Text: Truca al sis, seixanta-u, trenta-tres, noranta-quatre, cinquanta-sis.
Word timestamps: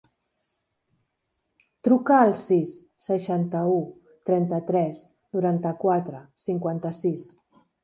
Truca 1.87 2.17
al 2.21 2.33
sis, 2.45 2.73
seixanta-u, 3.09 3.77
trenta-tres, 4.31 5.05
noranta-quatre, 5.39 6.25
cinquanta-sis. 6.49 7.33